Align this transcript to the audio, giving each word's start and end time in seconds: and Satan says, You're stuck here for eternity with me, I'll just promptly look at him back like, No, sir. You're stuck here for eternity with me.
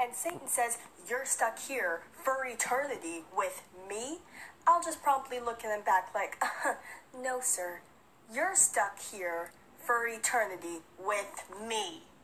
and 0.00 0.14
Satan 0.14 0.46
says, 0.46 0.78
You're 1.08 1.24
stuck 1.24 1.58
here 1.58 2.02
for 2.12 2.44
eternity 2.44 3.24
with 3.36 3.62
me, 3.88 4.18
I'll 4.66 4.82
just 4.82 5.02
promptly 5.02 5.38
look 5.38 5.64
at 5.64 5.76
him 5.76 5.84
back 5.84 6.08
like, 6.14 6.42
No, 7.18 7.40
sir. 7.40 7.80
You're 8.32 8.56
stuck 8.56 8.98
here 8.98 9.52
for 9.78 10.06
eternity 10.08 10.80
with 10.98 11.44
me. 11.68 12.02